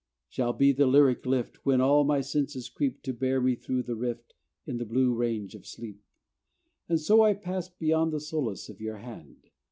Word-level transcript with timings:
Shall 0.29 0.53
be 0.53 0.71
the 0.71 0.87
lyric 0.87 1.27
lift, 1.27 1.63
When 1.63 1.79
all 1.79 2.03
my 2.03 2.21
senses 2.21 2.69
creep, 2.69 3.03
To 3.03 3.13
bear 3.13 3.39
me 3.39 3.53
through 3.53 3.83
the 3.83 3.93
rift 3.95 4.33
In 4.65 4.77
the 4.77 4.83
blue 4.85 5.13
range 5.13 5.53
of 5.53 5.67
sleep. 5.67 6.01
And 6.89 6.99
so 6.99 7.21
I 7.23 7.35
pass 7.35 7.69
beyond 7.69 8.11
The 8.11 8.19
solace 8.19 8.67
of 8.67 8.81
your 8.81 8.97
hand. 8.97 9.51